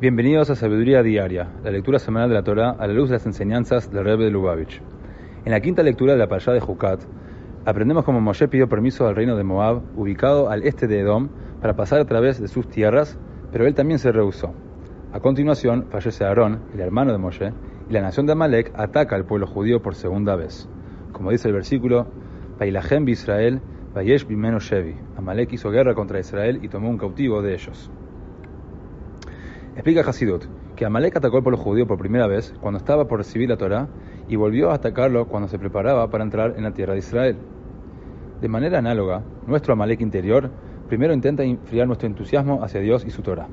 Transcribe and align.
Bienvenidos 0.00 0.48
a 0.48 0.54
Sabiduría 0.54 1.02
Diaria, 1.02 1.50
la 1.64 1.72
lectura 1.72 1.98
semanal 1.98 2.28
de 2.28 2.36
la 2.36 2.44
Torah 2.44 2.70
a 2.70 2.86
la 2.86 2.92
luz 2.92 3.08
de 3.08 3.16
las 3.16 3.26
enseñanzas 3.26 3.90
del 3.90 4.04
Rebbe 4.04 4.26
de 4.26 4.30
Lubavitch. 4.30 4.80
En 5.44 5.50
la 5.50 5.58
quinta 5.58 5.82
lectura 5.82 6.12
de 6.12 6.20
la 6.20 6.28
Parashá 6.28 6.52
de 6.52 6.60
Jucat, 6.60 7.02
aprendemos 7.64 8.04
cómo 8.04 8.20
Moshe 8.20 8.46
pidió 8.46 8.68
permiso 8.68 9.08
al 9.08 9.16
reino 9.16 9.34
de 9.34 9.42
Moab, 9.42 9.82
ubicado 9.96 10.50
al 10.50 10.62
este 10.62 10.86
de 10.86 11.00
Edom, 11.00 11.30
para 11.60 11.74
pasar 11.74 11.98
a 11.98 12.04
través 12.04 12.40
de 12.40 12.46
sus 12.46 12.68
tierras, 12.68 13.18
pero 13.50 13.66
él 13.66 13.74
también 13.74 13.98
se 13.98 14.12
rehusó. 14.12 14.54
A 15.12 15.18
continuación, 15.18 15.86
fallece 15.90 16.24
Aarón, 16.24 16.60
el 16.72 16.78
hermano 16.78 17.10
de 17.10 17.18
Moshe, 17.18 17.52
y 17.90 17.92
la 17.92 18.00
nación 18.00 18.26
de 18.26 18.34
Amalek 18.34 18.70
ataca 18.76 19.16
al 19.16 19.24
pueblo 19.24 19.48
judío 19.48 19.82
por 19.82 19.96
segunda 19.96 20.36
vez. 20.36 20.68
Como 21.10 21.32
dice 21.32 21.48
el 21.48 21.54
versículo, 21.54 22.06
Bailahem 22.56 23.08
Israel, 23.08 23.60
Bayesh 23.96 24.28
Bimeno. 24.28 24.58
Amalek 25.16 25.54
hizo 25.54 25.72
guerra 25.72 25.96
contra 25.96 26.20
Israel 26.20 26.60
y 26.62 26.68
tomó 26.68 26.88
un 26.88 26.98
cautivo 26.98 27.42
de 27.42 27.54
ellos. 27.54 27.90
Explica 29.78 30.00
Hasidut 30.00 30.44
que 30.74 30.84
Amalek 30.84 31.18
atacó 31.18 31.36
al 31.36 31.44
pueblo 31.44 31.56
judío 31.56 31.86
por 31.86 31.98
primera 31.98 32.26
vez 32.26 32.52
cuando 32.60 32.78
estaba 32.78 33.06
por 33.06 33.18
recibir 33.18 33.48
la 33.48 33.56
Torá 33.56 33.86
y 34.26 34.34
volvió 34.34 34.72
a 34.72 34.74
atacarlo 34.74 35.28
cuando 35.28 35.46
se 35.48 35.56
preparaba 35.56 36.10
para 36.10 36.24
entrar 36.24 36.54
en 36.56 36.64
la 36.64 36.72
tierra 36.72 36.94
de 36.94 36.98
Israel. 36.98 37.36
De 38.40 38.48
manera 38.48 38.80
análoga, 38.80 39.22
nuestro 39.46 39.74
Amalek 39.74 40.00
interior 40.00 40.50
primero 40.88 41.14
intenta 41.14 41.44
enfriar 41.44 41.86
nuestro 41.86 42.08
entusiasmo 42.08 42.64
hacia 42.64 42.80
Dios 42.80 43.04
y 43.04 43.10
su 43.10 43.22
Torah. 43.22 43.46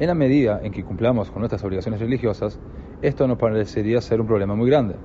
En 0.00 0.08
la 0.08 0.14
medida 0.14 0.58
en 0.64 0.72
que 0.72 0.82
cumplamos 0.82 1.30
con 1.30 1.42
nuestras 1.42 1.62
obligaciones 1.62 2.00
religiosas, 2.00 2.58
esto 3.00 3.28
nos 3.28 3.38
parecería 3.38 4.00
ser 4.00 4.20
un 4.20 4.26
problema 4.26 4.56
muy 4.56 4.68
grande. 4.68 4.96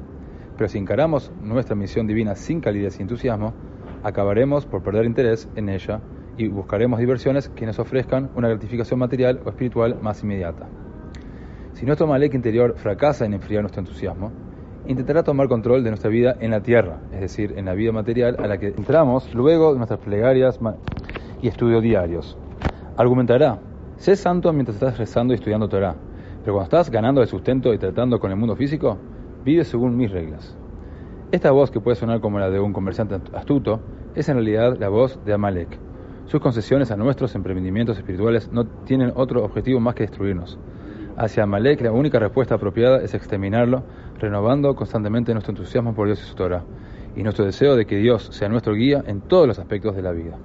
Pero 0.58 0.68
si 0.70 0.80
encaramos 0.80 1.32
nuestra 1.44 1.76
misión 1.76 2.08
divina 2.08 2.34
sin 2.34 2.62
calidez 2.62 2.98
y 2.98 3.04
entusiasmo, 3.04 3.54
acabaremos 4.02 4.66
por 4.66 4.82
perder 4.82 5.05
interés 5.05 5.48
en 5.55 5.70
ella 5.70 6.02
y 6.38 6.48
buscaremos 6.48 6.99
diversiones 6.99 7.49
que 7.49 7.66
nos 7.66 7.80
ofrezcan 7.80 8.30
una 8.35 8.48
gratificación 8.48 8.99
material 8.99 9.41
o 9.45 9.49
espiritual 9.49 9.98
más 10.02 10.23
inmediata. 10.23 10.67
Si 11.73 11.85
nuestro 11.85 12.07
Malek 12.07 12.34
interior 12.34 12.76
fracasa 12.77 13.26
en 13.26 13.34
enfriar 13.34 13.62
nuestro 13.63 13.81
entusiasmo, 13.81 14.32
intentará 14.87 15.24
tomar 15.24 15.48
control 15.48 15.84
de 15.84 15.90
nuestra 15.90 16.09
vida 16.09 16.35
en 16.40 16.52
la 16.52 16.62
tierra, 16.62 16.99
es 17.12 17.21
decir, 17.21 17.54
en 17.57 17.65
la 17.65 17.74
vida 17.74 17.91
material 17.91 18.37
a 18.40 18.48
la 18.48 18.57
que 18.57 18.68
entramos 18.68 19.34
luego 19.34 19.71
de 19.71 19.77
nuestras 19.77 19.99
plegarias 19.99 20.59
y 21.41 21.48
estudios 21.48 21.82
diarios. 21.82 22.37
Argumentará, 22.98 23.59
sé 23.98 24.15
santo 24.15 24.52
mientras 24.54 24.76
estás 24.76 24.98
rezando 24.98 25.34
y 25.34 25.37
estudiando 25.37 25.70
Torah, 25.70 25.96
pero 26.41 26.54
cuando 26.54 26.63
estás 26.63 26.90
ganando 26.90 27.21
el 27.21 27.27
sustento 27.27 27.74
y 27.74 27.77
tratando 27.77 28.20
con 28.20 28.32
el 28.32 28.37
mundo 28.37 28.55
físico, 28.55 28.98
vive 29.46 29.63
según 29.63 29.96
mis 29.96 30.12
reglas. 30.12 30.57
Esta 31.32 31.52
voz 31.52 31.71
que 31.71 31.79
puede 31.79 31.96
sonar 31.96 32.20
como 32.20 32.40
la 32.40 32.49
de 32.49 32.59
un 32.59 32.74
comerciante 32.74 33.15
astuto 33.34 33.79
es 34.15 34.27
en 34.27 34.35
realidad 34.35 34.77
la 34.77 34.90
voz 34.90 35.24
de 35.24 35.34
Amalek, 35.34 35.79
sus 36.32 36.40
concesiones 36.40 36.91
a 36.91 36.96
nuestros 36.96 37.35
emprendimientos 37.35 37.98
espirituales 37.98 38.49
no 38.54 38.63
tienen 38.85 39.12
otro 39.15 39.43
objetivo 39.43 39.82
más 39.82 39.96
que 39.96 40.04
destruirnos. 40.04 40.57
Hacia 41.18 41.43
Amalek 41.43 41.82
la 41.82 41.91
única 41.91 42.20
respuesta 42.20 42.55
apropiada 42.55 43.01
es 43.01 43.13
exterminarlo, 43.13 43.84
renovando 44.18 44.74
constantemente 44.74 45.34
nuestro 45.34 45.52
entusiasmo 45.52 45.93
por 45.93 46.07
Dios 46.07 46.21
y 46.21 46.29
su 46.29 46.35
Torah, 46.35 46.63
y 47.18 47.24
nuestro 47.24 47.43
deseo 47.43 47.76
de 47.76 47.85
que 47.85 47.98
Dios 47.98 48.29
sea 48.32 48.48
nuestro 48.48 48.74
guía 48.76 49.04
en 49.05 49.20
todos 49.20 49.46
los 49.46 49.59
aspectos 49.59 49.93
de 49.93 50.04
la 50.04 50.13
vida. 50.13 50.37